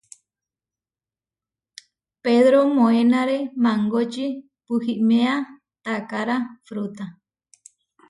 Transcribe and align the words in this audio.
Pedró 2.23 2.59
moenáre 2.75 3.37
mangoči 3.63 4.25
puhiméa 4.65 5.35
taakára 5.83 6.35
fruta. 6.67 7.05